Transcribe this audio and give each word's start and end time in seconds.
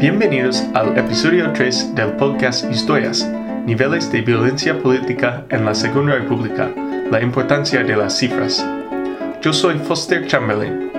Bienvenidos 0.00 0.64
al 0.74 0.96
episodio 0.96 1.52
3 1.52 1.96
del 1.96 2.12
podcast 2.12 2.70
Historias, 2.70 3.28
Niveles 3.66 4.12
de 4.12 4.20
Violencia 4.20 4.78
Política 4.78 5.44
en 5.50 5.64
la 5.64 5.74
Segunda 5.74 6.14
República, 6.14 6.70
la 7.10 7.20
importancia 7.20 7.82
de 7.82 7.96
las 7.96 8.16
cifras. 8.16 8.64
Yo 9.42 9.52
soy 9.52 9.76
Foster 9.80 10.24
Chamberlain. 10.28 10.92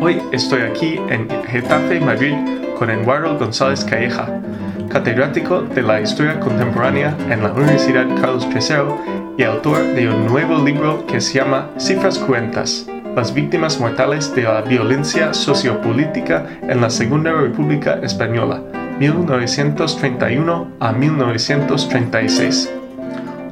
Hoy 0.00 0.22
estoy 0.32 0.62
aquí 0.62 0.98
en 1.10 1.28
Getafe, 1.44 2.00
Madrid, 2.00 2.34
con 2.78 2.88
Eduardo 2.88 3.38
González 3.38 3.84
Calleja, 3.84 4.40
catedrático 4.88 5.60
de 5.60 5.82
la 5.82 6.00
Historia 6.00 6.40
Contemporánea 6.40 7.14
en 7.28 7.42
la 7.42 7.52
Universidad 7.52 8.08
Carlos 8.18 8.48
III 8.50 9.36
y 9.36 9.42
autor 9.42 9.82
de 9.94 10.08
un 10.08 10.24
nuevo 10.24 10.64
libro 10.64 11.06
que 11.06 11.20
se 11.20 11.34
llama 11.34 11.68
Cifras 11.76 12.18
Cuentas 12.18 12.86
las 13.14 13.34
víctimas 13.34 13.78
mortales 13.78 14.34
de 14.34 14.42
la 14.44 14.62
violencia 14.62 15.34
sociopolítica 15.34 16.46
en 16.62 16.80
la 16.80 16.88
Segunda 16.88 17.32
República 17.32 18.00
Española, 18.02 18.62
1931 18.98 20.72
a 20.80 20.92
1936. 20.92 22.72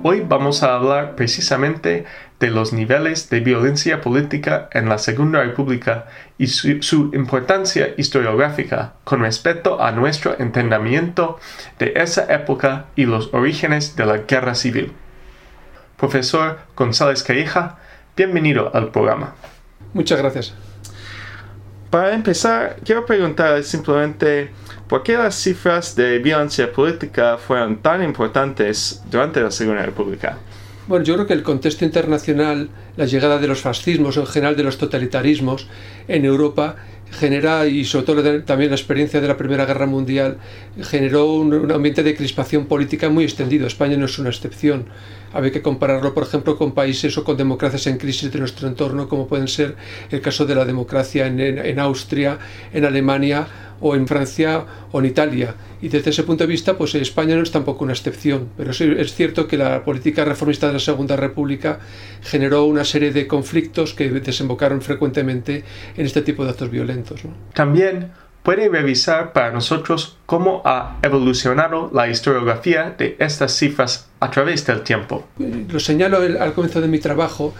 Hoy 0.03 0.25
vamos 0.27 0.63
a 0.63 0.75
hablar 0.75 1.15
precisamente 1.15 2.07
de 2.39 2.51
los 2.51 2.73
niveles 2.73 3.29
de 3.29 3.41
violencia 3.41 4.01
política 4.01 4.71
en 4.73 4.89
la 4.89 4.97
Segunda 4.97 5.43
República 5.43 6.07
y 6.39 6.47
su, 6.47 7.11
importancia 7.13 7.91
historiográfica 7.99 8.95
con 9.05 9.21
respecto 9.21 9.83
a 9.83 9.93
nuestro 9.93 10.41
entendimiento 10.41 11.39
de 11.79 11.93
esa 11.97 12.33
época 12.33 12.87
y 12.97 13.05
los 13.05 13.35
orígenes 13.35 13.95
de 13.95 14.07
la 14.07 14.17
guerra 14.19 14.55
civil. 14.55 14.95
Profesor 15.99 16.61
González 16.75 17.23
Calleja, 17.23 17.77
bienvenido 18.17 18.71
al 18.75 18.89
programa. 18.89 19.35
Muchas 19.93 20.19
gracias. 20.19 20.55
Para 21.91 22.15
empezar, 22.15 22.77
quiero 22.85 23.05
preguntar 23.05 23.63
simplemente 23.65 24.51
por 24.87 25.03
qué 25.03 25.17
las 25.17 25.35
cifras 25.35 25.97
de 25.97 26.19
violencia 26.19 26.73
política 26.73 27.37
fueron 27.37 27.79
tan 27.83 28.03
importantes 28.03 29.03
durante 29.11 29.41
la 29.41 29.51
Segunda 29.51 29.83
República. 29.83 30.39
Bueno, 30.87 31.05
yo 31.05 31.15
creo 31.15 31.27
que 31.27 31.35
el 31.35 31.43
contexto 31.43 31.85
internacional, 31.85 32.69
la 32.97 33.07
llegada 33.07 33.39
de 33.39 33.47
los 33.47 33.61
fascismos, 33.61 34.17
en 34.17 34.27
general 34.27 34.57
de 34.57 34.65
los 34.65 34.79
totalitarismos 34.79 35.69
en 36.09 36.25
Europa, 36.25 36.77
genera, 37.11 37.67
y 37.67 37.85
sobre 37.85 38.07
todo 38.07 38.43
también 38.43 38.71
la 38.71 38.77
experiencia 38.77 39.21
de 39.21 39.29
la 39.29 39.37
Primera 39.37 39.67
Guerra 39.67 39.87
Mundial, 39.87 40.39
generó 40.83 41.33
un, 41.33 41.71
ambiente 41.71 42.03
de 42.03 42.17
crispación 42.17 42.67
política 42.67 43.09
muy 43.09 43.25
extendido. 43.25 43.67
España 43.67 43.97
no 43.97 44.07
es 44.07 44.19
una 44.19 44.31
excepción. 44.31 44.87
Había 45.33 45.53
que 45.53 45.63
compararlo, 45.63 46.15
por 46.15 46.25
ejemplo, 46.25 46.57
con 46.57 46.73
países 46.73 47.17
o 47.19 47.25
con 47.25 47.37
democracias 47.37 47.87
en 47.87 47.99
crisis 47.99 48.33
de 48.33 48.39
nuestro 48.39 48.69
entorno, 48.69 49.09
como 49.09 49.27
pueden 49.27 49.49
ser 49.49 49.77
el 50.11 50.21
caso 50.21 50.47
de 50.47 50.55
la 50.55 50.65
democracia 50.65 51.27
en, 51.27 51.41
en 51.41 51.79
Austria, 51.79 52.39
en 52.73 52.85
Alemania 52.85 53.47
o 53.81 53.95
en 53.95 54.07
Francia 54.07 54.65
o 54.93 55.01
en 55.01 55.07
Italia. 55.07 55.55
Y 55.83 55.89
desde 55.89 56.11
ese 56.11 56.23
punto 56.23 56.45
de 56.45 56.49
vista, 56.49 56.77
pues 56.77 56.95
España 56.95 57.37
no 57.37 57.43
es 57.43 57.51
tampoco 57.51 57.85
una 57.85 57.95
excepción. 57.95 58.49
Pero 58.57 58.73
sí, 58.73 58.93
es 58.97 59.15
cierto 59.15 59.49
que 59.49 59.57
la 59.57 59.85
política 59.85 60.25
reformista 60.25 60.67
de 60.67 60.75
la 60.75 60.79
Segunda 60.79 61.17
República 61.17 61.81
generó 62.23 62.65
una 62.65 62.85
serie 62.85 63.13
de 63.13 63.27
conflictos 63.27 63.95
que 63.95 64.11
desembocaron 64.11 64.83
frecuentemente 64.83 65.65
en 65.97 66.07
este 66.07 66.23
tipo 66.23 66.45
de 66.45 66.51
actos 66.51 66.71
violentos. 66.71 67.21
También 67.55 68.11
puede 68.43 68.69
revisar 68.69 69.33
para 69.33 69.51
nosotros 69.53 70.17
cómo 70.27 70.63
ha 70.65 70.99
evolucionado 71.03 71.91
la 71.93 72.09
historiografía 72.09 72.95
de 72.97 73.17
estas 73.19 73.53
cifras 73.53 74.09
a 74.21 74.31
través 74.31 74.67
del 74.67 74.83
tiempo. 74.83 75.27
Lo 75.39 75.81
señalo 75.81 76.19
al 76.19 76.53
comienzo 76.53 76.81
de 76.81 76.89
mi 76.89 76.99
trabajo 76.99 77.55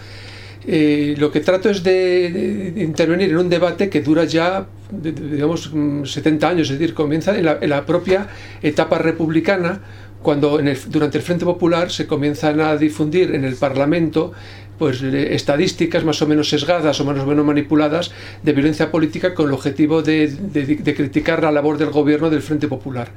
eh, 0.65 1.15
lo 1.17 1.31
que 1.31 1.39
trato 1.39 1.69
es 1.69 1.83
de, 1.83 2.73
intervenir 2.77 3.31
en 3.31 3.37
un 3.37 3.49
debate 3.49 3.89
que 3.89 4.01
dura 4.01 4.25
ya, 4.25 4.67
digamos, 4.91 5.71
70 6.03 6.47
años, 6.47 6.69
es 6.69 6.77
decir, 6.77 6.93
comienza 6.93 7.35
en 7.37 7.69
la, 7.69 7.85
propia 7.85 8.27
etapa 8.61 8.99
republicana, 8.99 9.81
cuando 10.21 10.59
durante 10.87 11.17
el 11.17 11.23
Frente 11.23 11.45
Popular 11.45 11.89
se 11.89 12.05
comienzan 12.05 12.59
a 12.59 12.77
difundir 12.77 13.33
en 13.33 13.43
el 13.43 13.55
Parlamento 13.55 14.33
pues, 14.81 15.03
eh, 15.03 15.35
estadísticas 15.35 16.03
más 16.03 16.23
o 16.23 16.27
menos 16.27 16.49
sesgadas 16.49 16.99
o 16.99 17.05
más 17.05 17.19
o 17.19 17.27
menos 17.27 17.45
manipuladas 17.45 18.09
de 18.41 18.51
violencia 18.51 18.89
política 18.89 19.35
con 19.35 19.45
el 19.45 19.53
objetivo 19.53 20.01
de, 20.01 20.35
criticar 20.97 21.43
la 21.43 21.51
labor 21.51 21.77
del 21.77 21.91
gobierno 21.91 22.31
del 22.31 22.41
Frente 22.41 22.67
Popular. 22.67 23.09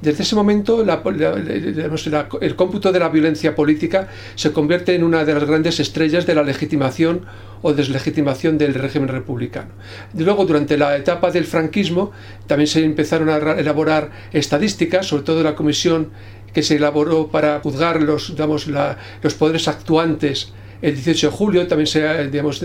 Desde 0.00 0.22
ese 0.22 0.34
momento, 0.34 0.80
el 0.80 2.56
cómputo 2.56 2.90
de 2.90 2.98
la 2.98 3.10
violencia 3.10 3.54
política 3.54 4.08
se 4.34 4.52
convierte 4.52 4.94
en 4.94 5.04
una 5.04 5.26
de 5.26 5.34
las 5.34 5.44
grandes 5.44 5.78
estrellas 5.78 6.24
de 6.24 6.34
la 6.34 6.42
legitimación 6.42 7.26
o 7.60 7.74
deslegitimación 7.74 8.56
del 8.56 8.72
régimen 8.72 9.08
republicano. 9.08 9.72
Luego, 10.16 10.46
durante 10.46 10.78
la 10.78 10.96
etapa 10.96 11.30
del 11.30 11.44
franquismo, 11.44 12.12
también 12.46 12.66
se 12.66 12.82
empezaron 12.82 13.28
a 13.28 13.36
elaborar 13.36 14.10
estadísticas, 14.32 15.06
sobre 15.06 15.24
todo 15.24 15.42
la 15.42 15.54
comisión 15.54 16.12
que 16.54 16.62
se 16.62 16.76
elaboró 16.76 17.28
para 17.28 17.60
juzgar 17.60 18.00
los, 18.00 18.30
los 18.30 19.34
poderes 19.34 19.68
actuantes 19.68 20.54
el 20.82 20.94
18 20.94 21.30
de 21.30 21.36
julio 21.36 21.66
también 21.66 21.86
se 21.86 22.28
digamos, 22.28 22.62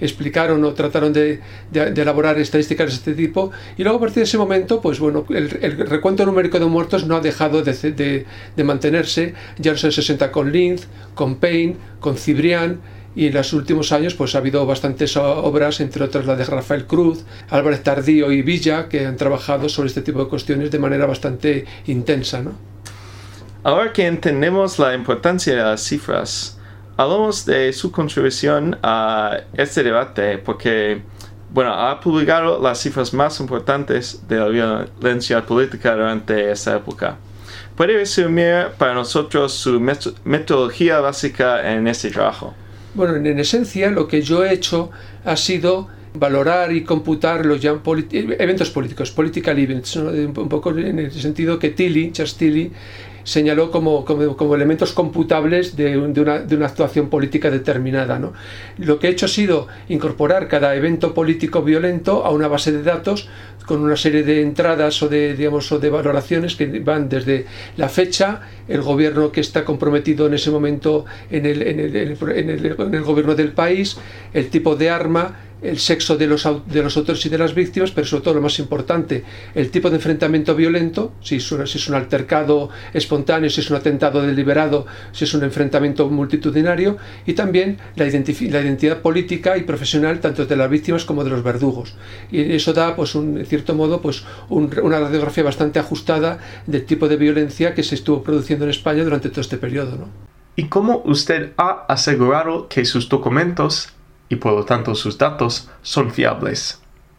explicaron 0.00 0.64
o 0.64 0.72
trataron 0.74 1.12
de, 1.12 1.40
elaborar 1.72 2.38
estadísticas 2.38 2.90
de 2.90 2.96
este 2.96 3.14
tipo 3.14 3.50
y 3.76 3.82
luego 3.82 3.98
a 3.98 4.00
partir 4.00 4.16
de 4.16 4.24
ese 4.24 4.38
momento 4.38 4.80
pues 4.80 5.00
bueno 5.00 5.24
el, 5.30 5.50
recuento 5.88 6.24
numérico 6.24 6.58
de 6.58 6.66
muertos 6.66 7.06
no 7.06 7.16
ha 7.16 7.20
dejado 7.20 7.62
de, 7.62 8.26
mantenerse 8.64 9.34
ya 9.58 9.72
los 9.72 9.80
60 9.80 10.30
con 10.30 10.52
Linz, 10.52 10.86
con 11.14 11.36
Payne, 11.36 11.76
con 12.00 12.16
Cibrián 12.16 12.80
y 13.14 13.26
en 13.26 13.34
los 13.34 13.52
últimos 13.52 13.92
años 13.92 14.14
pues 14.14 14.34
ha 14.34 14.38
habido 14.38 14.64
bastantes 14.64 15.16
obras, 15.16 15.80
entre 15.80 16.04
otras 16.04 16.24
la 16.26 16.36
de 16.36 16.44
Rafael 16.44 16.86
Cruz, 16.86 17.24
Álvarez 17.50 17.82
Tardío 17.82 18.32
y 18.32 18.42
Villa, 18.42 18.88
que 18.88 19.06
han 19.06 19.16
trabajado 19.16 19.68
sobre 19.68 19.88
este 19.88 20.00
tipo 20.00 20.20
de 20.20 20.30
cuestiones 20.30 20.70
de 20.70 20.78
manera 20.78 21.04
bastante 21.06 21.66
intensa. 21.86 22.42
¿no? 22.42 22.52
Ahora 23.64 23.92
que 23.92 24.06
entendemos 24.06 24.78
la 24.78 24.94
importancia 24.94 25.54
de 25.54 25.62
las 25.62 25.82
cifras, 25.82 26.58
hablamos 26.96 27.44
de 27.44 27.72
su 27.72 27.90
contribución 27.90 28.78
a 28.82 29.38
este 29.54 29.82
debate 29.82 30.38
porque, 30.38 31.02
bueno, 31.50 31.72
ha 31.72 32.00
publicado 32.00 32.60
las 32.60 32.80
cifras 32.80 33.12
más 33.14 33.40
importantes 33.40 34.26
de 34.28 34.36
la 34.36 34.48
violencia 34.48 35.44
política 35.44 35.94
durante 35.94 36.50
esa 36.50 36.76
época. 36.76 37.16
¿Puede 37.76 37.94
resumir 37.94 38.68
para 38.76 38.94
nosotros 38.94 39.52
su 39.52 39.80
metodología 40.24 41.00
básica 41.00 41.72
en 41.72 41.88
este 41.88 42.10
trabajo? 42.10 42.54
Bueno, 42.94 43.16
en 43.16 43.38
esencia 43.38 43.90
lo 43.90 44.06
que 44.06 44.20
yo 44.20 44.44
he 44.44 44.52
hecho 44.52 44.90
ha 45.24 45.36
sido 45.36 45.88
valorar 46.14 46.72
y 46.72 46.84
computar 46.84 47.46
los 47.46 47.64
eventos 47.64 48.68
políticos, 48.70 49.10
political 49.10 49.58
events, 49.58 49.96
un 49.96 50.48
poco 50.50 50.70
en 50.70 50.98
el 50.98 51.12
sentido 51.12 51.58
que 51.58 51.70
Tilly, 51.70 52.12
Charles 52.12 52.36
Tilly, 52.36 52.70
señaló 53.24 53.70
como, 53.70 54.04
como, 54.04 54.54
elementos 54.54 54.92
computables 54.92 55.76
de, 55.76 55.96
una, 55.96 56.40
de, 56.40 56.56
una, 56.56 56.66
actuación 56.66 57.08
política 57.08 57.50
determinada. 57.50 58.18
¿no? 58.18 58.32
Lo 58.78 58.98
que 58.98 59.08
he 59.08 59.10
hecho 59.10 59.26
ha 59.26 59.28
sido 59.28 59.68
incorporar 59.88 60.48
cada 60.48 60.74
evento 60.74 61.14
político 61.14 61.62
violento 61.62 62.24
a 62.24 62.30
una 62.30 62.48
base 62.48 62.72
de 62.72 62.82
datos 62.82 63.28
con 63.66 63.80
una 63.80 63.96
serie 63.96 64.22
de 64.22 64.42
entradas 64.42 65.02
o 65.02 65.08
de, 65.08 65.34
digamos, 65.34 65.70
o 65.70 65.78
de 65.78 65.90
valoraciones 65.90 66.56
que 66.56 66.80
van 66.80 67.08
desde 67.08 67.46
la 67.76 67.88
fecha, 67.88 68.40
el 68.68 68.82
gobierno 68.82 69.30
que 69.30 69.40
está 69.40 69.64
comprometido 69.64 70.26
en 70.26 70.34
ese 70.34 70.50
momento 70.50 71.04
en 71.30 71.46
el, 71.46 71.62
en 71.62 71.80
el, 71.80 71.96
en 71.96 72.50
el, 72.50 72.76
en 72.78 72.94
el 72.94 73.02
gobierno 73.02 73.34
del 73.34 73.52
país, 73.52 73.96
el 74.34 74.48
tipo 74.48 74.74
de 74.74 74.90
arma, 74.90 75.36
el 75.62 75.78
sexo 75.78 76.16
de 76.16 76.26
los, 76.26 76.48
de 76.66 76.82
los 76.82 76.96
autores 76.96 77.24
y 77.24 77.28
de 77.28 77.38
las 77.38 77.54
víctimas, 77.54 77.90
pero 77.90 78.06
sobre 78.06 78.24
todo 78.24 78.34
lo 78.34 78.40
más 78.40 78.58
importante, 78.58 79.24
el 79.54 79.70
tipo 79.70 79.90
de 79.90 79.96
enfrentamiento 79.96 80.54
violento, 80.54 81.12
si 81.22 81.36
es, 81.36 81.52
un, 81.52 81.94
altercado 81.94 82.70
espontáneo, 82.92 83.48
si 83.48 83.60
es 83.60 83.70
un 83.70 83.76
atentado 83.76 84.22
deliberado, 84.22 84.86
si 85.12 85.24
es 85.24 85.34
un 85.34 85.44
enfrentamiento 85.44 86.08
multitudinario, 86.08 86.96
y 87.26 87.34
también 87.34 87.78
la, 87.96 88.04
la 88.04 88.60
identidad 88.60 89.00
política 89.00 89.56
y 89.56 89.62
profesional 89.62 90.20
tanto 90.20 90.46
de 90.46 90.56
las 90.56 90.68
víctimas 90.68 91.04
como 91.04 91.24
de 91.24 91.30
los 91.30 91.42
verdugos. 91.42 91.94
Y 92.30 92.54
eso 92.54 92.72
da, 92.72 92.96
pues, 92.96 93.14
un, 93.14 93.38
en 93.38 93.46
cierto 93.46 93.74
modo, 93.74 94.00
pues, 94.00 94.24
una 94.48 94.98
radiografía 94.98 95.44
bastante 95.44 95.78
ajustada 95.78 96.38
del 96.66 96.84
tipo 96.84 97.08
de 97.08 97.16
violencia 97.16 97.74
que 97.74 97.82
se 97.82 97.94
estuvo 97.94 98.22
produciendo 98.22 98.64
en 98.64 98.70
España 98.70 99.04
durante 99.04 99.28
todo 99.28 99.40
este 99.40 99.58
periodo. 99.58 99.96
¿no? 99.96 100.08
¿Y 100.56 100.64
cómo 100.64 101.02
usted 101.04 101.52
ha 101.56 101.86
asegurado 101.88 102.68
que 102.68 102.84
sus 102.84 103.08
documentos 103.08 103.88
y 104.32 104.36
por 104.36 104.54
lo 104.54 104.64
tanto 104.64 104.94
sus 104.94 105.18
datos 105.18 105.68
son 105.82 106.10
fiables. 106.10 106.78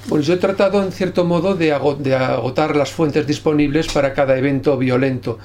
Pues 0.09 0.25
yo 0.25 0.33
he 0.33 0.37
tratado 0.37 0.81
en 0.83 0.91
cierto 0.91 1.23
modo 1.25 1.53
de, 1.53 1.71
agotar 1.71 2.75
las 2.75 2.91
fuentes 2.91 3.27
disponibles 3.27 3.87
para 3.93 4.13
cada 4.13 4.35
evento 4.35 4.77
violento. 4.77 5.37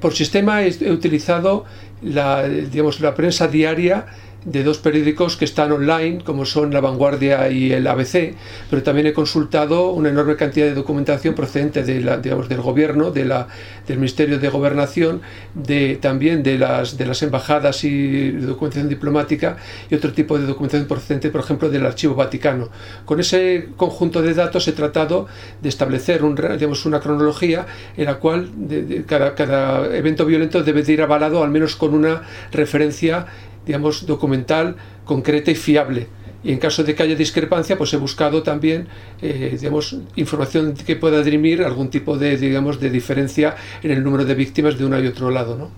Por 0.00 0.14
sistema 0.14 0.62
he 0.62 0.90
utilizado 0.90 1.66
la, 2.00 2.48
digamos, 2.48 3.00
la 3.00 3.14
prensa 3.14 3.46
diaria 3.46 4.06
de 4.44 4.64
dos 4.64 4.78
periódicos 4.78 5.36
que 5.36 5.44
están 5.44 5.72
online, 5.72 6.22
como 6.24 6.44
son 6.44 6.72
La 6.72 6.80
Vanguardia 6.80 7.48
y 7.50 7.72
el 7.72 7.86
ABC, 7.86 8.34
pero 8.70 8.82
también 8.82 9.06
he 9.06 9.12
consultado 9.12 9.90
una 9.90 10.08
enorme 10.08 10.36
cantidad 10.36 10.66
de 10.66 10.74
documentación 10.74 11.34
procedente 11.34 11.82
de 11.84 12.00
la, 12.00 12.16
digamos, 12.16 12.48
del 12.48 12.60
gobierno, 12.60 13.10
de 13.10 13.24
la, 13.24 13.48
del 13.86 13.98
Ministerio 13.98 14.38
de 14.38 14.48
Gobernación, 14.48 15.20
de, 15.54 15.96
también 15.96 16.42
de 16.42 16.58
las, 16.58 16.96
de 16.96 17.06
las 17.06 17.22
embajadas 17.22 17.84
y 17.84 18.30
documentación 18.32 18.88
diplomática 18.88 19.56
y 19.90 19.94
otro 19.94 20.12
tipo 20.12 20.38
de 20.38 20.46
documentación 20.46 20.88
procedente, 20.88 21.30
por 21.30 21.40
ejemplo, 21.40 21.70
del 21.70 21.86
Archivo 21.86 22.14
Vaticano. 22.14 22.68
Con 23.04 23.20
ese 23.20 23.68
conjunto 23.76 24.22
de 24.22 24.34
datos 24.34 24.66
he 24.68 24.72
tratado 24.72 25.26
de 25.60 25.68
establecer 25.68 26.24
un, 26.24 26.34
digamos, 26.34 26.84
una 26.86 27.00
cronología 27.00 27.66
en 27.96 28.06
la 28.06 28.16
cual 28.16 28.50
cada, 29.06 29.34
cada 29.34 29.96
evento 29.96 30.26
violento 30.26 30.62
debe 30.62 30.82
de 30.82 30.92
ir 30.92 31.02
avalado 31.02 31.42
al 31.42 31.50
menos 31.50 31.76
con 31.76 31.94
una 31.94 32.22
referencia 32.50 33.26
digamos, 33.66 34.06
documental, 34.06 34.76
concreta 35.04 35.50
y 35.50 35.54
fiable. 35.54 36.08
Y 36.44 36.50
en 36.52 36.58
caso 36.58 36.82
de 36.82 36.94
que 36.94 37.02
haya 37.02 37.14
discrepancia, 37.14 37.78
pues 37.78 37.92
he 37.94 37.96
buscado 37.96 38.42
también, 38.42 38.88
eh, 39.20 39.56
digamos, 39.58 39.96
información 40.16 40.74
que 40.74 40.96
pueda 40.96 41.22
dirimir 41.22 41.62
algún 41.62 41.88
tipo 41.88 42.18
de, 42.18 42.36
digamos, 42.36 42.80
de 42.80 42.90
diferencia 42.90 43.54
en 43.82 43.92
el 43.92 44.02
número 44.02 44.24
de 44.24 44.34
víctimas 44.34 44.76
de 44.76 44.84
uno 44.84 45.00
y 45.00 45.06
otro 45.06 45.30
lado, 45.30 45.56
¿no? 45.56 45.70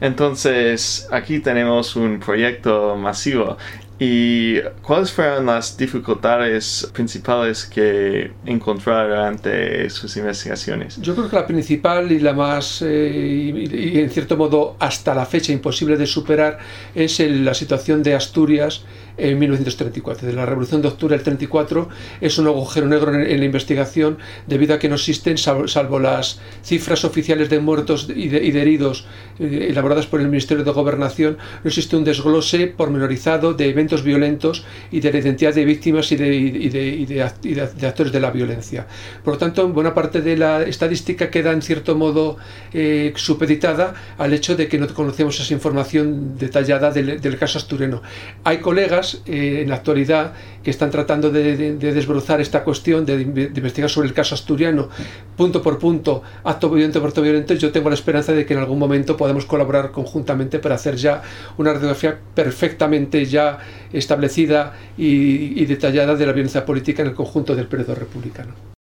Entonces, 0.00 1.08
aquí 1.10 1.38
tenemos 1.40 1.96
un 1.96 2.20
proyecto 2.20 2.96
masivo 2.96 3.56
¿Y 3.98 4.60
cuáles 4.82 5.10
fueron 5.10 5.46
las 5.46 5.76
dificultades 5.76 6.90
principales 6.92 7.64
que 7.64 8.30
encontraron 8.44 9.08
durante 9.08 9.88
sus 9.88 10.14
investigaciones? 10.18 11.00
Yo 11.00 11.14
creo 11.14 11.30
que 11.30 11.36
la 11.36 11.46
principal 11.46 12.12
y 12.12 12.18
la 12.18 12.34
más, 12.34 12.82
eh, 12.82 13.68
y, 13.72 13.98
en 13.98 14.10
cierto 14.10 14.36
modo 14.36 14.76
hasta 14.80 15.14
la 15.14 15.24
fecha 15.24 15.50
imposible 15.52 15.96
de 15.96 16.06
superar, 16.06 16.58
es 16.94 17.20
la 17.20 17.54
situación 17.54 18.02
de 18.02 18.14
Asturias 18.14 18.84
en 19.18 19.38
1934. 19.38 20.26
De 20.26 20.32
la 20.32 20.46
Revolución 20.46 20.82
de 20.82 20.88
Octubre 20.88 21.16
del 21.16 21.24
34 21.24 21.88
es 22.20 22.38
un 22.38 22.46
agujero 22.46 22.86
negro 22.86 23.14
en, 23.14 23.38
la 23.38 23.44
investigación 23.44 24.18
debido 24.46 24.74
a 24.74 24.78
que 24.78 24.88
no 24.88 24.96
existen, 24.96 25.38
salvo, 25.38 25.98
las 25.98 26.40
cifras 26.62 27.04
oficiales 27.04 27.48
de 27.48 27.60
muertos 27.60 28.08
y 28.14 28.28
de, 28.28 28.46
heridos 28.46 29.06
eh, 29.38 29.68
elaboradas 29.70 30.06
por 30.06 30.20
el 30.20 30.28
Ministerio 30.28 30.64
de 30.64 30.70
Gobernación, 30.70 31.38
no 31.62 31.68
existe 31.68 31.96
un 31.96 32.04
desglose 32.04 32.66
pormenorizado 32.66 33.54
de 33.54 33.68
eventos 33.68 34.02
violentos 34.02 34.64
y 34.90 35.00
de 35.00 35.12
la 35.12 35.18
identidad 35.18 35.54
de 35.54 35.64
víctimas 35.64 36.12
y 36.12 36.16
de, 36.16 36.34
y 36.34 37.06
de, 37.06 37.22
actores 37.22 38.12
de 38.12 38.20
la 38.20 38.30
violencia. 38.30 38.86
Por 39.24 39.34
lo 39.34 39.38
tanto, 39.38 39.68
buena 39.68 39.94
parte 39.94 40.20
de 40.20 40.36
la 40.36 40.62
estadística 40.62 41.30
queda 41.30 41.52
en 41.52 41.62
cierto 41.62 41.96
modo 41.96 42.36
eh, 42.72 43.12
supeditada 43.16 43.94
al 44.18 44.32
hecho 44.32 44.56
de 44.56 44.68
que 44.68 44.78
no 44.78 44.86
conocemos 44.88 45.38
esa 45.40 45.54
información 45.54 46.36
detallada 46.38 46.90
del, 46.90 47.20
del 47.20 47.38
caso 47.38 47.58
astureno. 47.58 48.02
Hay 48.44 48.58
colegas 48.58 49.05
eh, 49.14 49.62
en 49.62 49.68
la 49.68 49.76
actualidad 49.76 50.32
que 50.62 50.70
están 50.70 50.90
tratando 50.90 51.30
de, 51.30 51.76
desbrozar 51.76 52.40
esta 52.40 52.64
cuestión, 52.64 53.06
de, 53.06 53.22
investigar 53.22 53.88
sobre 53.88 54.08
el 54.08 54.14
caso 54.14 54.34
asturiano, 54.34 54.88
punto 55.36 55.62
por 55.62 55.78
punto, 55.78 56.22
acto 56.44 56.70
violento 56.70 57.00
por 57.00 57.08
acto 57.08 57.22
violento. 57.22 57.54
Yo 57.54 57.70
tengo 57.72 57.88
la 57.88 57.94
esperanza 57.94 58.32
de 58.32 58.44
que 58.44 58.54
en 58.54 58.60
algún 58.60 58.78
momento 58.78 59.16
podamos 59.16 59.46
colaborar 59.46 59.92
conjuntamente 59.92 60.58
para 60.58 60.74
hacer 60.74 60.96
ya 60.96 61.22
una 61.56 61.72
radiografía 61.72 62.18
perfectamente 62.34 63.24
ya 63.24 63.58
establecida 63.92 64.74
y, 64.98 65.60
y 65.60 65.66
detallada 65.66 66.16
de 66.16 66.26
la 66.26 66.32
violencia 66.32 66.64
política 66.64 67.02
en 67.02 67.08
el 67.08 67.14
conjunto 67.14 67.54
del 67.54 67.66
periodo 67.66 67.94
republicano. 67.94 68.75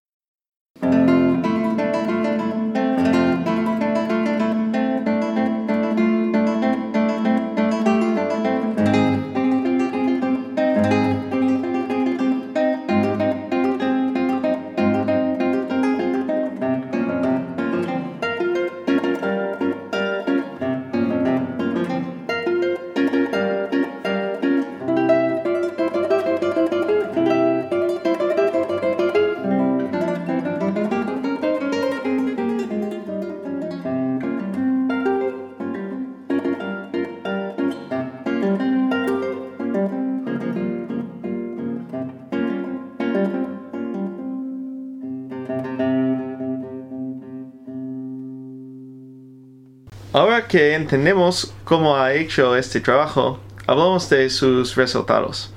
Ahora 50.16 50.48
que 50.48 50.76
entendemos 50.76 51.54
cómo 51.66 51.98
ha 51.98 52.14
hecho 52.14 52.56
este 52.56 52.80
trabajo, 52.80 53.38
hablamos 53.68 54.10
de 54.10 54.30
sus 54.30 54.74
resultados. 54.78 55.52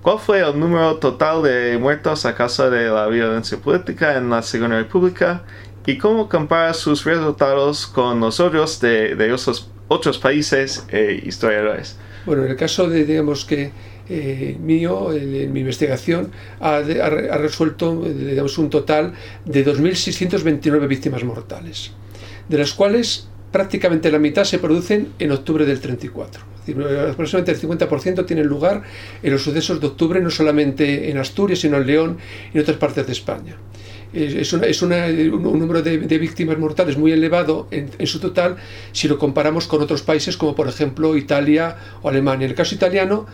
¿Cuál 0.00 0.18
fue 0.18 0.40
el 0.40 0.58
número 0.58 0.96
total 0.96 1.42
de 1.42 1.76
muertos 1.76 2.24
a 2.24 2.34
causa 2.34 2.70
de 2.70 2.88
la 2.88 3.08
violencia 3.08 3.58
política 3.58 4.16
en 4.16 4.30
la 4.30 4.40
Segunda 4.40 4.78
República 4.78 5.42
y 5.84 5.98
cómo 5.98 6.30
compara 6.30 6.72
sus 6.72 7.04
resultados 7.04 7.86
con 7.86 8.20
los 8.20 8.40
otros 8.40 8.80
de, 8.80 9.16
de 9.16 9.36
otros, 9.88 10.18
países 10.18 10.86
e 10.88 11.20
historiadores? 11.26 11.98
Bueno, 12.24 12.46
en 12.46 12.52
el 12.52 12.56
caso 12.56 12.88
de, 12.88 13.04
digamos 13.04 13.44
que 13.44 13.70
eh, 14.08 14.56
mío, 14.58 15.12
en, 15.12 15.52
mi 15.52 15.60
investigación, 15.60 16.32
ha, 16.58 16.76
ha 16.76 17.36
resuelto 17.36 18.00
digamos, 18.00 18.56
un 18.56 18.70
total 18.70 19.12
de 19.44 19.62
2.629 19.62 20.88
víctimas 20.88 21.22
mortales, 21.22 21.90
de 22.48 22.56
las 22.56 22.72
cuales 22.72 23.29
prácticamente 23.50 24.10
la 24.10 24.18
mitad 24.18 24.44
se 24.44 24.58
producen 24.58 25.08
en 25.18 25.32
octubre 25.32 25.64
del 25.64 25.80
34. 25.80 26.42
aproximadamente 27.10 27.52
el 27.52 27.60
50% 27.60 28.26
tienen 28.26 28.46
lugar 28.46 28.82
en 29.22 29.32
los 29.32 29.42
sucesos 29.42 29.80
de 29.80 29.86
octubre, 29.88 30.20
no 30.20 30.30
solamente 30.30 31.10
en 31.10 31.18
Asturias, 31.18 31.60
sino 31.60 31.78
en 31.78 31.86
León 31.86 32.18
y 32.52 32.58
en 32.58 32.62
otras 32.62 32.76
partes 32.76 33.06
de 33.06 33.12
España. 33.12 33.56
Es, 34.12 34.52
un, 34.52 34.60
número 35.42 35.82
de, 35.82 36.18
víctimas 36.18 36.58
mortales 36.58 36.96
muy 36.96 37.12
elevado 37.12 37.68
en, 37.70 37.90
en, 37.96 38.06
su 38.08 38.18
total 38.18 38.56
si 38.90 39.06
lo 39.06 39.18
comparamos 39.18 39.68
con 39.68 39.80
otros 39.82 40.02
países 40.02 40.36
como 40.36 40.56
por 40.56 40.66
ejemplo 40.66 41.16
Italia 41.16 41.76
o 42.02 42.08
Alemania. 42.08 42.46
En 42.46 42.50
el 42.50 42.56
caso 42.56 42.74
italiano, 42.74 43.26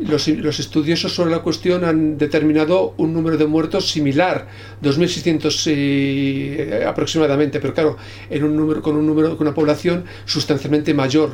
los, 0.00 0.28
estudiosos 0.28 1.14
sobre 1.14 1.30
la 1.30 1.40
cuestión 1.40 1.84
han 1.84 2.18
determinado 2.18 2.94
un 2.96 3.12
número 3.12 3.36
de 3.36 3.46
muertos 3.46 3.90
similar, 3.90 4.48
2.600 4.82 5.64
eh, 5.66 6.84
aproximadamente, 6.86 7.60
pero 7.60 7.74
claro, 7.74 7.96
en 8.28 8.44
un 8.44 8.56
número, 8.56 8.82
con, 8.82 8.96
un 8.96 9.06
número, 9.06 9.36
con 9.36 9.46
una 9.46 9.54
población 9.54 10.04
sustancialmente 10.24 10.94
mayor, 10.94 11.30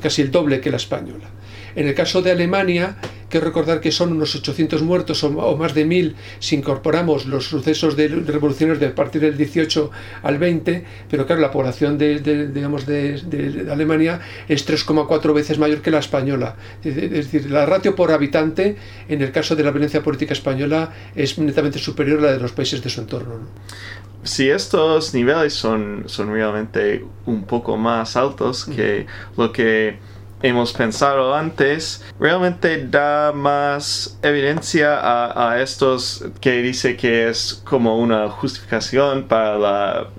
casi 0.00 0.22
el 0.22 0.30
doble 0.30 0.60
que 0.60 0.70
la 0.70 0.76
española. 0.78 1.28
En 1.78 1.86
el 1.86 1.94
caso 1.94 2.22
de 2.22 2.32
Alemania, 2.32 2.96
Quiero 3.28 3.44
recordar 3.44 3.80
que 3.80 3.92
son 3.92 4.12
unos 4.12 4.34
800 4.34 4.82
muertos 4.82 5.22
o, 5.22 5.56
más 5.56 5.74
de 5.74 5.84
1000 5.84 6.16
si 6.38 6.56
incorporamos 6.56 7.26
los 7.26 7.46
sucesos 7.46 7.94
de 7.94 8.08
revoluciones 8.08 8.80
de 8.80 8.88
partir 8.88 9.20
del 9.20 9.36
18 9.36 9.90
al 10.22 10.38
20, 10.38 10.84
pero 11.10 11.26
claro, 11.26 11.42
la 11.42 11.50
población 11.50 11.98
de, 11.98 12.20
digamos 12.48 12.86
de, 12.86 13.66
Alemania 13.70 14.20
es 14.48 14.66
3,4 14.66 15.34
veces 15.34 15.58
mayor 15.58 15.82
que 15.82 15.90
la 15.90 15.98
española. 15.98 16.56
Es 16.82 16.94
decir, 16.94 17.50
la 17.50 17.66
ratio 17.66 17.94
por 17.94 18.12
habitante 18.12 18.76
en 19.08 19.20
el 19.20 19.30
caso 19.30 19.54
de 19.54 19.62
la 19.62 19.72
violencia 19.72 20.02
política 20.02 20.32
española 20.32 20.90
es 21.14 21.38
netamente 21.38 21.78
superior 21.78 22.20
a 22.20 22.22
la 22.22 22.32
de 22.32 22.40
los 22.40 22.52
países 22.52 22.82
de 22.82 22.88
su 22.88 23.02
entorno. 23.02 23.40
Si 24.22 24.48
estos 24.48 25.12
niveles 25.12 25.52
son, 25.52 26.04
son 26.06 26.32
realmente 26.32 27.04
un 27.26 27.44
poco 27.44 27.76
más 27.76 28.16
altos 28.16 28.64
que 28.64 29.06
lo 29.36 29.52
que 29.52 29.98
hemos 30.42 30.72
pensado 30.72 31.34
antes, 31.34 32.04
realmente 32.20 32.86
da 32.86 33.32
más 33.32 34.18
evidencia 34.22 34.98
a, 35.00 35.60
estos 35.60 36.24
que 36.40 36.62
dice 36.62 36.96
que 36.96 37.28
es 37.28 37.62
como 37.64 37.98
una 37.98 38.28
justificación 38.28 39.24
para 39.24 39.58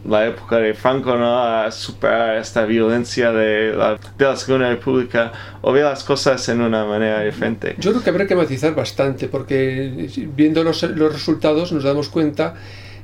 la, 0.06 0.26
época 0.26 0.58
de 0.58 0.74
Franco, 0.74 1.16
¿no? 1.16 1.42
A 1.44 1.72
superar 1.72 2.38
esta 2.38 2.66
violencia 2.66 3.32
de 3.32 3.74
la, 3.74 3.98
de 4.18 4.26
la 4.26 4.36
Segunda 4.36 4.70
República 4.70 5.32
o 5.62 5.72
ver 5.72 5.86
las 5.86 6.04
cosas 6.04 6.48
en 6.50 6.62
una 6.62 6.86
manera 6.86 7.22
diferente. 7.22 7.76
Yo 7.80 7.92
creo 7.92 8.04
que 8.04 8.10
habrá 8.10 8.28
que 8.28 8.36
matizar 8.36 8.76
bastante 8.76 9.28
porque 9.28 10.10
viendo 10.36 10.64
los, 10.64 10.84
los 10.84 11.14
resultados 11.14 11.72
nos 11.72 11.84
damos 11.84 12.10
cuenta 12.10 12.56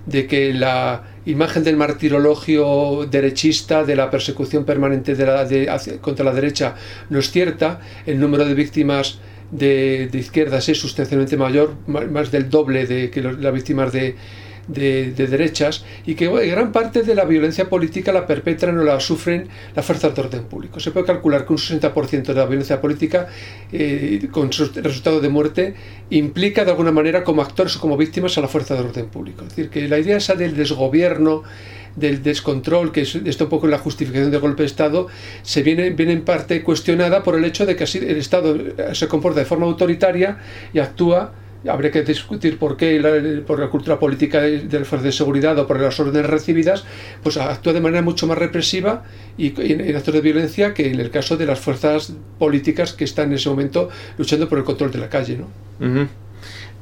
de 0.05 0.27
que 0.27 0.53
la 0.53 1.03
imagen 1.25 1.63
del 1.63 1.77
martirologio 1.77 3.07
derechista, 3.09 3.83
de 3.83 3.95
la 3.95 4.09
persecución 4.09 4.63
permanente 4.63 5.15
de 5.15 5.25
la, 5.25 5.79
contra 6.01 6.25
la 6.25 6.33
derecha, 6.33 6.75
no 7.09 7.19
es 7.19 7.31
cierta. 7.31 7.79
El 8.05 8.19
número 8.19 8.45
de 8.45 8.53
víctimas 8.53 9.19
de, 9.51 10.09
izquierdas 10.13 10.69
es 10.69 10.79
sustancialmente 10.79 11.37
mayor, 11.37 11.75
más 11.87 12.31
del 12.31 12.49
doble 12.49 12.85
de 12.85 13.09
que 13.09 13.21
las 13.21 13.53
víctimas 13.53 13.91
de, 13.91 14.15
de, 14.67 15.11
derechas 15.11 15.85
y 16.05 16.15
que 16.15 16.27
gran 16.47 16.71
parte 16.71 17.03
de 17.03 17.15
la 17.15 17.25
violencia 17.25 17.69
política 17.69 18.11
la 18.11 18.25
perpetran 18.25 18.77
o 18.77 18.83
la 18.83 18.99
sufren 18.99 19.47
las 19.75 19.85
fuerzas 19.85 20.15
de 20.15 20.21
orden 20.21 20.43
público. 20.45 20.79
Se 20.79 20.91
puede 20.91 21.05
calcular 21.05 21.45
que 21.45 21.53
un 21.53 21.59
60% 21.59 22.23
de 22.23 22.33
la 22.33 22.45
violencia 22.45 22.81
política 22.81 23.27
eh, 23.71 24.27
con 24.31 24.51
resultado 24.51 25.19
de 25.19 25.29
muerte 25.29 25.75
implica 26.09 26.65
de 26.65 26.71
alguna 26.71 26.91
manera 26.91 27.23
como 27.23 27.41
actores 27.41 27.75
o 27.77 27.79
como 27.79 27.97
víctimas 27.97 28.37
a 28.37 28.41
la 28.41 28.47
fuerza 28.47 28.75
de 28.75 28.81
orden 28.81 29.07
público. 29.07 29.43
Es 29.43 29.49
decir, 29.49 29.69
que 29.69 29.87
la 29.87 29.99
idea 29.99 30.17
esa 30.17 30.35
del 30.35 30.55
desgobierno, 30.55 31.43
del 31.95 32.21
descontrol, 32.21 32.91
que 32.91 33.01
está 33.01 33.45
un 33.45 33.49
poco 33.49 33.67
la 33.67 33.77
justificación 33.77 34.31
del 34.31 34.41
golpe 34.41 34.63
de 34.63 34.67
Estado, 34.67 35.07
se 35.43 35.63
viene, 35.63 35.91
viene 35.91 36.13
en 36.13 36.25
parte 36.25 36.61
cuestionada 36.61 37.23
por 37.23 37.35
el 37.35 37.45
hecho 37.45 37.65
de 37.65 37.75
que 37.75 37.85
así 37.85 37.99
el 37.99 38.17
Estado 38.17 38.57
se 38.93 39.07
comporta 39.07 39.39
de 39.39 39.45
forma 39.45 39.65
autoritaria 39.65 40.39
y 40.73 40.79
actúa 40.79 41.33
habría 41.69 41.91
que 41.91 42.03
discutir 42.03 42.57
por 42.57 42.77
qué, 42.77 43.43
por 43.45 43.59
la 43.59 43.67
cultura 43.67 43.99
política 43.99 44.41
de, 44.41 44.79
las 44.79 44.87
fuerzas 44.87 45.03
de 45.03 45.11
seguridad 45.11 45.57
o 45.59 45.67
por 45.67 45.79
las 45.79 45.99
órdenes 45.99 46.29
recibidas, 46.29 46.85
pues 47.23 47.37
actúa 47.37 47.73
de 47.73 47.81
manera 47.81 48.01
mucho 48.01 48.27
más 48.27 48.37
represiva 48.37 49.03
y, 49.37 49.53
en, 49.61 49.95
actos 49.95 50.13
de 50.13 50.21
violencia 50.21 50.73
que 50.73 50.91
en 50.91 50.99
el 50.99 51.09
caso 51.09 51.37
de 51.37 51.45
las 51.45 51.59
fuerzas 51.59 52.13
políticas 52.39 52.93
que 52.93 53.03
están 53.03 53.29
en 53.29 53.33
ese 53.33 53.49
momento 53.49 53.89
luchando 54.17 54.47
por 54.47 54.57
el 54.57 54.63
control 54.63 54.91
de 54.91 54.99
la 54.99 55.09
calle. 55.09 55.37
¿no? 55.37 56.07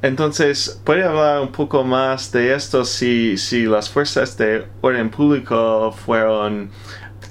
Entonces, 0.01 0.81
¿puede 0.83 1.03
hablar 1.03 1.41
un 1.41 1.51
poco 1.51 1.83
más 1.83 2.31
de 2.31 2.53
esto 2.53 2.83
si, 2.83 3.37
si 3.37 3.63
las 3.63 3.89
fuerzas 3.89 4.37
de 4.37 4.65
orden 4.81 5.09
público 5.09 5.93
fueron 5.93 6.69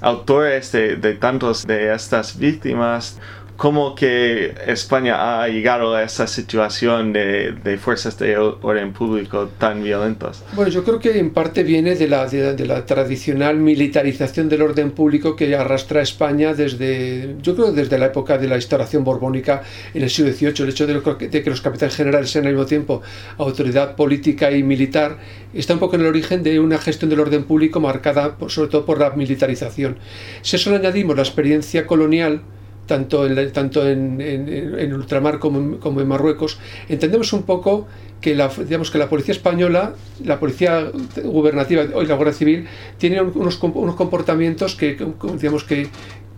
autores 0.01 0.71
de, 0.71 0.95
de 0.95 1.13
tantos 1.13 1.67
de 1.67 1.93
estas 1.93 2.37
víctimas? 2.37 3.19
Cómo 3.57 3.95
que 3.95 4.53
España 4.67 5.41
ha 5.41 5.47
llegado 5.47 5.95
a 5.95 6.03
esa 6.03 6.27
situación 6.27 7.13
de, 7.13 7.51
de, 7.51 7.77
fuerzas 7.77 8.17
de 8.17 8.37
orden 8.37 8.93
público 8.93 9.49
tan 9.57 9.83
violentas? 9.83 10.43
Bueno, 10.53 10.71
yo 10.71 10.83
creo 10.83 10.99
que 10.99 11.17
en 11.17 11.31
parte 11.31 11.63
viene 11.63 11.95
de 11.95 12.07
la, 12.07 12.27
de, 12.27 12.65
la 12.65 12.85
tradicional 12.85 13.57
militarización 13.57 14.49
del 14.49 14.61
orden 14.61 14.91
público 14.91 15.35
que 15.35 15.55
arrastra 15.55 15.99
a 15.99 16.03
España 16.03 16.53
desde, 16.53 17.35
yo 17.41 17.55
creo, 17.55 17.71
desde 17.71 17.97
la 17.97 18.07
época 18.07 18.37
de 18.37 18.47
la 18.47 18.55
instauración 18.55 19.03
borbónica 19.03 19.63
en 19.93 20.03
el 20.03 20.09
siglo 20.09 20.31
XVIII. 20.31 20.53
El 20.63 20.69
hecho 20.69 20.87
de, 20.87 21.43
que 21.43 21.49
los 21.49 21.61
capitanes 21.61 21.95
generales 21.95 22.31
sean 22.31 22.45
al 22.45 22.53
mismo 22.53 22.65
tiempo 22.65 23.01
autoridad 23.37 23.95
política 23.95 24.51
y 24.51 24.63
militar 24.63 25.17
está 25.53 25.73
un 25.73 25.79
poco 25.79 25.95
en 25.95 26.01
el 26.01 26.07
origen 26.07 26.43
de 26.43 26.59
una 26.59 26.77
gestión 26.77 27.09
del 27.09 27.19
orden 27.19 27.43
público 27.43 27.79
marcada 27.79 28.35
sobre 28.47 28.69
todo 28.69 28.85
por 28.85 28.99
la 28.99 29.11
militarización. 29.11 29.97
Si 30.41 30.55
eso 30.55 30.71
le 30.71 30.77
añadimos 30.77 31.15
la 31.15 31.21
experiencia 31.21 31.85
colonial, 31.85 32.41
tanto 32.85 33.25
en, 33.25 33.51
tanto 33.51 33.87
en, 33.87 34.19
en, 34.19 34.93
ultramar 34.93 35.39
como, 35.39 36.01
en, 36.01 36.07
Marruecos, 36.07 36.59
entendemos 36.89 37.33
un 37.33 37.43
poco 37.43 37.87
que 38.21 38.35
la, 38.35 38.47
digamos, 38.49 38.91
que 38.91 38.97
la 38.97 39.09
policía 39.09 39.33
española, 39.33 39.95
la 40.23 40.39
policía 40.39 40.91
gubernativa 41.23 41.83
y 41.83 42.05
la 42.05 42.15
Guardia 42.15 42.33
Civil 42.33 42.67
tienen 42.97 43.31
unos, 43.35 43.61
unos 43.61 43.95
comportamientos 43.95 44.75
que, 44.75 44.97
digamos, 45.37 45.63
que 45.63 45.87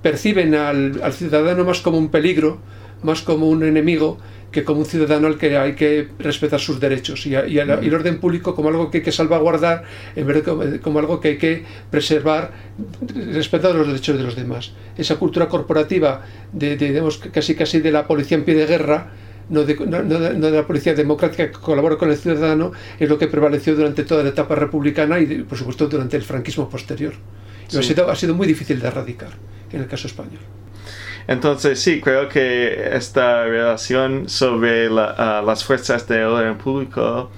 perciben 0.02 0.56
al 0.56 1.14
ciudadano 1.14 1.64
más 1.64 1.82
como 1.82 1.98
un 1.98 2.10
peligro, 2.10 2.60
más 3.04 3.22
como 3.22 3.50
un 3.50 3.64
enemigo, 3.64 4.18
que 4.56 4.64
como 4.64 4.80
un 4.80 4.86
ciudadano 4.86 5.28
al 5.28 5.38
que 5.38 5.58
hay 5.58 5.76
que 5.76 6.08
respetar 6.18 6.62
sus 6.62 6.80
derechos 6.80 7.28
y, 7.28 7.36
el 7.36 7.94
orden 7.94 8.20
público 8.20 8.56
como 8.56 8.70
algo 8.70 8.90
que 8.90 9.00
hay 9.00 9.04
que 9.04 9.12
salvaguardar 9.12 9.84
en 10.16 10.26
vez 10.26 10.46
de 10.46 10.80
como, 10.80 11.00
algo 11.00 11.20
que 11.20 11.28
hay 11.28 11.38
que 11.38 11.66
preservar 11.92 12.52
respetando 13.34 13.80
los 13.80 13.88
derechos 13.88 14.18
de 14.18 14.24
los 14.24 14.38
demás. 14.38 14.72
Esa 14.98 15.18
cultura 15.18 15.50
corporativa 15.50 16.24
de, 16.54 16.78
digamos, 16.78 17.18
casi 17.18 17.54
casi 17.54 17.82
de 17.82 17.92
la 17.92 18.08
policía 18.08 18.38
en 18.38 18.46
pie 18.46 18.56
de 18.56 18.66
guerra 18.66 19.12
no 19.50 19.64
de, 19.64 19.76
la 20.52 20.66
policía 20.66 20.94
democrática 20.94 21.52
que 21.52 21.60
colabora 21.60 21.98
con 21.98 22.10
el 22.10 22.18
ciudadano, 22.18 22.72
es 22.98 23.10
lo 23.10 23.18
que 23.18 23.28
prevaleció 23.28 23.76
durante 23.76 24.04
toda 24.04 24.24
la 24.24 24.30
etapa 24.30 24.56
republicana 24.56 25.20
y, 25.20 25.44
por 25.44 25.58
supuesto, 25.58 25.88
durante 25.88 26.18
el 26.18 26.24
franquismo 26.24 26.70
posterior. 26.70 27.14
ha, 27.78 27.84
sido, 27.84 28.10
ha 28.10 28.16
sido 28.16 28.34
muy 28.34 28.48
difícil 28.48 28.80
de 28.80 28.88
erradicar 28.88 29.32
en 29.72 29.82
el 29.82 29.88
caso 29.88 30.08
español. 30.08 30.40
Entonces 31.28 31.80
sí, 31.82 32.02
creo 32.02 32.30
que 32.30 32.90
esta 32.96 33.46
relación 33.46 34.30
sobre 34.30 34.90
las 34.90 35.64
fuerzas 35.64 36.08
de 36.08 36.26
orden 36.26 36.58
público 36.58 37.32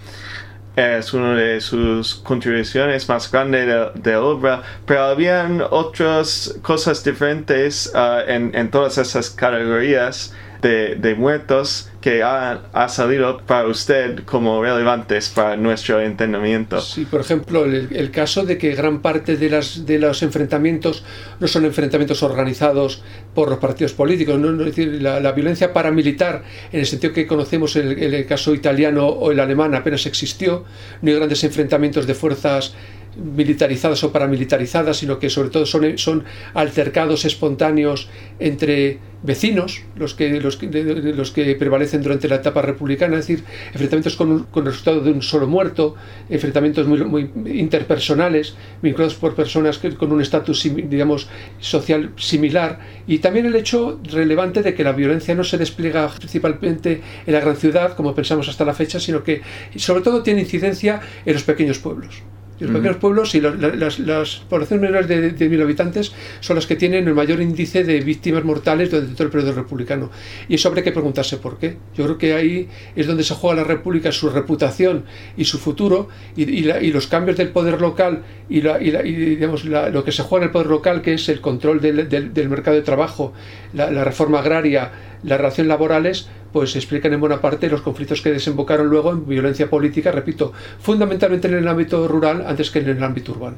es 0.75 1.13
una 1.13 1.33
de 1.33 1.59
sus 1.59 2.15
contribuciones 2.15 3.09
más 3.09 3.31
grandes 3.31 3.65
de, 3.95 4.11
la 4.11 4.21
obra, 4.21 4.61
pero 4.85 5.03
habían 5.05 5.61
otras 5.71 6.59
cosas 6.61 7.03
diferentes 7.03 7.91
ah, 7.95 8.21
en 8.27 8.69
todas 8.69 8.97
esas 8.97 9.29
categorías 9.31 10.33
de, 10.61 11.15
muertos 11.17 11.89
que 12.01 12.23
ha, 12.23 12.63
ha, 12.73 12.89
salido 12.89 13.41
para 13.45 13.67
usted 13.67 14.23
como 14.25 14.61
relevantes 14.61 15.29
para 15.29 15.55
nuestro 15.57 16.01
entendimiento. 16.01 16.79
Sí, 16.81 17.05
por 17.05 17.21
ejemplo, 17.21 17.65
el, 17.65 18.11
caso 18.11 18.45
de 18.45 18.57
que 18.57 18.73
gran 18.75 19.01
parte 19.01 19.37
de, 19.37 19.49
las, 19.49 19.85
de 19.85 19.99
los 19.99 20.23
enfrentamientos 20.23 21.03
no 21.39 21.47
son 21.47 21.65
enfrentamientos 21.65 22.23
organizados 22.23 23.03
por 23.33 23.49
los 23.49 23.59
partidos 23.59 23.93
políticos, 23.93 24.39
¿no? 24.39 24.51
es 24.59 24.65
decir, 24.75 25.01
la, 25.01 25.31
violencia 25.31 25.73
paramilitar, 25.73 26.43
en 26.71 26.79
el 26.79 26.85
sentido 26.85 27.13
que 27.13 27.27
conocemos 27.27 27.75
el, 27.75 27.97
el 28.01 28.25
caso 28.25 28.53
italiano 28.53 29.07
o 29.07 29.31
el 29.31 29.39
alemán, 29.39 29.75
apenas 29.75 30.05
existió, 30.05 30.65
no 31.01 31.11
hay 31.11 31.17
grandes 31.17 31.43
enfrentamientos 31.43 32.07
de 32.07 32.13
fuerzas 32.13 32.75
militarizadas 33.17 34.03
o 34.03 34.11
paramilitarizadas, 34.11 34.97
sino 34.97 35.19
que 35.19 35.29
sobre 35.29 35.49
todo 35.49 35.65
son, 35.65 35.97
son 35.97 36.23
altercados 36.53 37.25
espontáneos 37.25 38.09
entre 38.39 38.99
vecinos, 39.23 39.81
los 39.95 40.13
que, 40.13 40.39
los, 40.39 40.61
los 40.61 41.31
que 41.31 41.55
prevalecen 41.55 42.03
durante 42.03 42.27
la 42.27 42.35
etapa 42.35 42.61
republicana, 42.61 43.17
es 43.17 43.27
decir, 43.27 43.43
enfrentamientos 43.73 44.15
con, 44.15 44.43
con 44.43 44.65
resultado 44.65 45.01
de 45.01 45.11
un 45.11 45.21
solo 45.21 45.47
muerto, 45.47 45.95
enfrentamientos 46.29 46.87
muy, 46.87 47.03
muy 47.03 47.31
interpersonales, 47.59 48.55
vinculados 48.81 49.15
por 49.15 49.33
personas 49.33 49.79
que, 49.79 49.95
con 49.95 50.11
un 50.11 50.21
estatus, 50.21 50.63
digamos, 50.63 51.27
social 51.59 52.11
similar, 52.15 52.79
y 53.07 53.19
también 53.19 53.47
el 53.47 53.55
hecho 53.55 53.99
relevante 54.03 54.61
de 54.61 54.75
que 54.75 54.83
la 54.83 54.91
violencia 54.91 55.33
no 55.33 55.43
se 55.43 55.57
despliega 55.57 56.07
principalmente 56.09 57.01
en 57.25 57.33
la 57.33 57.39
gran 57.39 57.57
ciudad, 57.57 57.95
como 57.95 58.13
pensamos 58.13 58.47
hasta 58.47 58.65
la 58.65 58.73
fecha, 58.73 58.99
sino 58.99 59.23
que 59.23 59.41
sobre 59.75 60.01
todo 60.01 60.21
tiene 60.21 60.41
incidencia 60.41 61.01
en 61.25 61.33
los 61.33 61.43
pequeños 61.43 61.79
pueblos 61.79 62.21
los 62.59 62.71
pequeños 62.71 62.97
pueblos 62.97 63.35
y 63.35 63.41
las, 63.41 64.35
poblaciones 64.49 64.81
menores 64.81 65.07
de, 65.07 65.31
de, 65.31 65.49
mil 65.49 65.61
habitantes 65.61 66.11
son 66.39 66.55
las 66.55 66.65
que 66.65 66.75
tienen 66.75 67.07
el 67.07 67.13
mayor 67.13 67.41
índice 67.41 67.83
de 67.83 67.99
víctimas 68.01 68.43
mortales 68.43 68.89
durante 68.89 69.13
todo 69.13 69.23
el 69.25 69.29
periodo 69.29 69.53
republicano. 69.53 70.09
Y 70.47 70.55
eso 70.55 70.67
habría 70.67 70.83
que 70.83 70.91
preguntarse 70.91 71.37
por 71.37 71.57
qué. 71.57 71.77
Yo 71.95 72.05
creo 72.05 72.17
que 72.17 72.33
ahí 72.33 72.67
es 72.95 73.07
donde 73.07 73.23
se 73.23 73.35
juega 73.35 73.57
la 73.57 73.63
república, 73.63 74.11
su 74.11 74.29
reputación 74.29 75.05
y 75.35 75.45
su 75.45 75.59
futuro, 75.59 76.09
y, 76.35 76.61
los 76.91 77.07
cambios 77.07 77.37
del 77.37 77.49
poder 77.49 77.79
local 77.81 78.23
y, 78.49 78.61
digamos, 78.61 79.65
lo 79.65 80.03
que 80.03 80.11
se 80.11 80.23
juega 80.23 80.45
en 80.45 80.49
el 80.49 80.51
poder 80.51 80.67
local, 80.67 81.01
que 81.01 81.13
es 81.13 81.29
el 81.29 81.41
control 81.41 81.81
del, 81.81 82.09
del 82.09 82.49
mercado 82.49 82.75
de 82.75 82.83
trabajo, 82.83 83.33
la 83.73 84.03
reforma 84.03 84.39
agraria, 84.39 84.91
las 85.23 85.37
relaciones 85.37 85.69
laborales, 85.69 86.29
pues 86.51 86.75
explican 86.75 87.13
en 87.13 87.19
buena 87.19 87.41
parte 87.41 87.69
los 87.69 87.81
conflictos 87.81 88.21
que 88.21 88.31
desembocaron 88.31 88.87
luego 88.87 89.11
en 89.11 89.27
violencia 89.27 89.69
política, 89.69 90.11
repito, 90.11 90.53
fundamentalmente 90.79 91.47
en 91.47 91.55
el 91.55 91.67
ámbito 91.67 92.07
rural 92.07 92.45
antes 92.47 92.71
que 92.71 92.79
en 92.79 92.89
el 92.89 93.03
ámbito 93.03 93.31
urbano. 93.33 93.57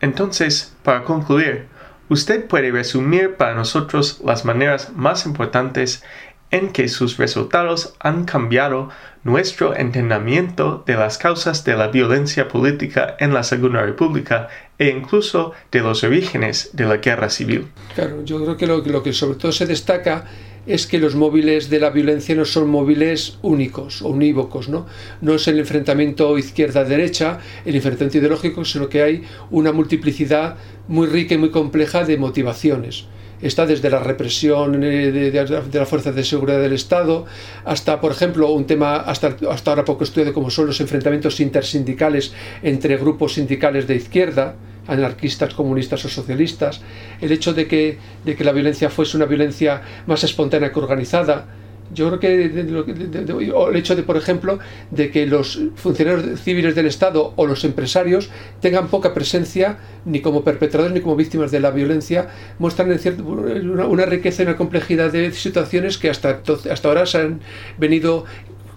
Entonces, 0.00 0.74
para 0.82 1.04
concluir, 1.04 1.66
usted 2.08 2.46
puede 2.46 2.70
resumir 2.70 3.34
para 3.34 3.54
nosotros 3.54 4.20
las 4.24 4.44
maneras 4.44 4.92
más 4.94 5.26
importantes 5.26 6.02
en 6.50 6.72
que 6.72 6.88
sus 6.88 7.16
resultados 7.16 7.94
han 8.00 8.24
cambiado 8.24 8.88
nuestro 9.22 9.76
entendimiento 9.76 10.82
de 10.86 10.94
las 10.94 11.18
causas 11.18 11.64
de 11.64 11.76
la 11.76 11.88
violencia 11.88 12.48
política 12.48 13.16
en 13.20 13.34
la 13.34 13.42
Segunda 13.42 13.82
República 13.82 14.48
e 14.78 14.88
incluso 14.88 15.52
de 15.70 15.80
los 15.80 16.02
orígenes 16.02 16.70
de 16.72 16.86
la 16.86 16.96
guerra 16.96 17.28
civil. 17.30 17.68
Claro, 17.94 18.24
yo 18.24 18.42
creo 18.42 18.56
que 18.56 18.66
lo, 18.66 18.78
lo 18.78 19.02
que 19.02 19.12
sobre 19.12 19.38
todo 19.38 19.52
se 19.52 19.66
destaca 19.66 20.24
es 20.70 20.86
que 20.86 20.98
los 20.98 21.16
móviles 21.16 21.68
de 21.68 21.80
la 21.80 21.90
violencia 21.90 22.36
no 22.36 22.44
son 22.44 22.70
móviles 22.70 23.38
únicos 23.42 24.02
o 24.02 24.08
unívocos, 24.08 24.68
¿no? 24.68 24.86
No 25.20 25.34
es 25.34 25.48
el 25.48 25.58
enfrentamiento 25.58 26.38
izquierda-derecha, 26.38 27.40
el 27.64 27.74
enfrentamiento 27.74 28.18
ideológico, 28.18 28.64
sino 28.64 28.88
que 28.88 29.02
hay 29.02 29.22
una 29.50 29.72
multiplicidad 29.72 30.56
muy 30.86 31.08
rica 31.08 31.34
y 31.34 31.38
muy 31.38 31.50
compleja 31.50 32.04
de 32.04 32.16
motivaciones. 32.18 33.06
Está 33.42 33.66
desde 33.66 33.90
la 33.90 33.98
represión 33.98 34.84
eh, 34.84 35.10
de, 35.10 35.78
las 35.78 35.88
fuerzas 35.88 36.14
de 36.14 36.22
seguridad 36.22 36.60
del 36.60 36.74
Estado 36.74 37.24
hasta, 37.64 38.00
por 38.00 38.12
ejemplo, 38.12 38.52
un 38.52 38.66
tema 38.66 38.96
hasta, 38.96 39.36
hasta 39.50 39.70
ahora 39.70 39.84
poco 39.84 40.04
estudiado 40.04 40.32
como 40.32 40.50
son 40.50 40.66
los 40.66 40.80
enfrentamientos 40.80 41.40
intersindicales 41.40 42.32
entre 42.62 42.96
grupos 42.96 43.34
sindicales 43.34 43.88
de 43.88 43.96
izquierda, 43.96 44.54
anarquistas, 44.86 45.54
comunistas 45.54 46.04
o 46.04 46.08
socialistas, 46.08 46.80
el 47.20 47.32
hecho 47.32 47.52
de 47.52 47.66
que, 47.66 47.98
de 48.24 48.36
que 48.36 48.44
la 48.44 48.52
violencia 48.52 48.90
fuese 48.90 49.16
una 49.16 49.26
violencia 49.26 49.82
más 50.06 50.24
espontánea 50.24 50.72
que 50.72 50.78
organizada, 50.78 51.46
yo 51.92 52.06
creo 52.08 52.20
que 52.20 52.44
el 52.44 53.76
hecho 53.76 53.96
de, 53.96 54.02
por 54.02 54.16
ejemplo, 54.16 54.58
de 54.90 55.10
que 55.10 55.26
los 55.26 55.60
funcionarios 55.74 56.40
civiles 56.40 56.74
del 56.74 56.86
Estado 56.86 57.32
o 57.36 57.46
los 57.46 57.64
empresarios 57.64 58.30
tengan 58.60 58.88
poca 58.88 59.12
presencia 59.12 59.78
ni 60.04 60.20
como 60.20 60.44
perpetradores 60.44 60.94
ni 60.94 61.00
como 61.00 61.16
víctimas 61.16 61.50
de 61.50 61.60
la 61.60 61.70
violencia, 61.70 62.28
muestran 62.58 62.96
una, 63.24 64.06
riqueza 64.06 64.42
y 64.42 64.46
una 64.46 64.56
complejidad 64.56 65.10
de 65.10 65.32
situaciones 65.32 65.98
que 65.98 66.10
hasta, 66.10 66.40
hasta 66.70 66.88
ahora 66.88 67.06
se 67.06 67.18
han 67.18 67.40
venido 67.78 68.24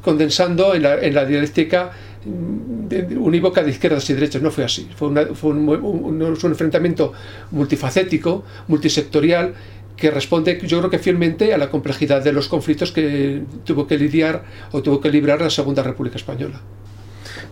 condensando 0.02 0.74
en 0.74 0.84
la, 0.84 1.00
en 1.00 1.14
la 1.14 1.26
dialéctica 1.26 1.92
unívoca 2.26 3.64
de 3.64 3.72
izquierdas 3.72 4.10
y 4.10 4.14
derechas, 4.14 4.42
no 4.42 4.52
fue 4.52 4.64
así. 4.64 4.88
Fue, 4.96 5.10
un, 5.10 6.36
enfrentamiento 6.44 7.14
multifacético, 7.52 8.44
multisectorial, 8.68 9.54
que 9.98 10.10
responde, 10.10 10.60
yo 10.66 10.80
creo 10.80 10.90
que 10.90 11.00
fielmente, 11.00 11.54
a 11.54 11.58
la 11.58 11.70
complejidad 11.70 12.24
de 12.24 12.34
los 12.34 12.48
conflictos 12.48 12.92
que 12.92 13.44
tuvo 13.64 13.86
que 13.88 13.98
lidiar 13.98 14.44
o 14.72 14.82
tuvo 14.82 15.00
que 15.00 15.10
librar 15.10 15.42
la 15.42 15.50
Segunda 15.50 15.84
República 15.84 16.18
Española. 16.18 16.62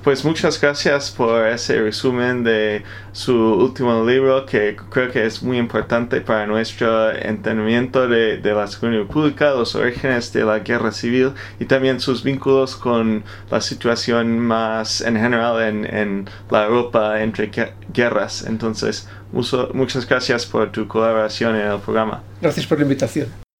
Pues 0.03 0.25
muchas 0.25 0.59
gracias 0.59 1.11
por 1.11 1.45
ese 1.47 1.79
resumen 1.79 2.43
de 2.43 2.83
su 3.11 3.35
último 3.35 4.03
libro 4.03 4.47
que 4.47 4.75
creo 4.89 5.11
que 5.11 5.27
es 5.27 5.43
muy 5.43 5.59
importante 5.59 6.21
para 6.21 6.47
nuestro 6.47 7.11
entendimiento 7.11 8.07
de, 8.07 8.41
la 8.41 8.65
Segunda 8.65 8.97
República, 8.97 9.51
los 9.51 9.75
orígenes 9.75 10.33
de 10.33 10.43
la 10.43 10.57
guerra 10.59 10.91
civil 10.91 11.33
y 11.59 11.65
también 11.65 11.99
sus 11.99 12.23
vínculos 12.23 12.75
con 12.75 13.23
la 13.51 13.61
situación 13.61 14.39
más 14.39 15.01
en 15.01 15.17
general 15.17 15.61
en, 15.61 15.85
en 15.85 16.29
la 16.49 16.65
Europa 16.65 17.21
entre 17.21 17.51
guerras. 17.93 18.43
Entonces, 18.47 19.07
muchas 19.31 20.07
gracias 20.07 20.47
por 20.47 20.71
tu 20.71 20.87
colaboración 20.87 21.55
en 21.55 21.67
el 21.67 21.79
programa. 21.79 22.23
Gracias 22.41 22.65
por 22.65 22.79
la 22.79 22.85
invitación. 22.85 23.50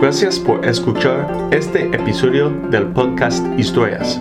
Gracias 0.00 0.38
por 0.38 0.64
escuchar 0.64 1.50
este 1.50 1.82
episodio 1.94 2.48
del 2.70 2.86
podcast 2.86 3.44
Historias. 3.58 4.18